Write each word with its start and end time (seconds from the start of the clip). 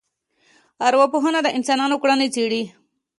ارواپوهنه 0.87 1.39
د 1.43 1.47
انسانانو 1.57 1.95
کړنې 2.01 2.27
څېړي 2.35 2.63